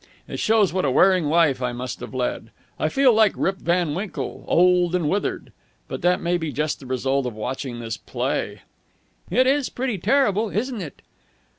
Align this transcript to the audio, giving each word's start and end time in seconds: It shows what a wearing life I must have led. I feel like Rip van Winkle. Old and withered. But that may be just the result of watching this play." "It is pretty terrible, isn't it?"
It 0.27 0.39
shows 0.39 0.73
what 0.73 0.83
a 0.83 0.89
wearing 0.89 1.25
life 1.25 1.61
I 1.61 1.73
must 1.73 1.99
have 1.99 2.11
led. 2.11 2.49
I 2.79 2.89
feel 2.89 3.13
like 3.13 3.33
Rip 3.35 3.57
van 3.57 3.93
Winkle. 3.93 4.43
Old 4.47 4.95
and 4.95 5.07
withered. 5.07 5.51
But 5.87 6.01
that 6.01 6.19
may 6.19 6.39
be 6.39 6.51
just 6.51 6.79
the 6.79 6.87
result 6.87 7.27
of 7.27 7.35
watching 7.35 7.77
this 7.79 7.97
play." 7.97 8.63
"It 9.29 9.45
is 9.45 9.69
pretty 9.69 9.99
terrible, 9.99 10.49
isn't 10.49 10.81
it?" 10.81 11.03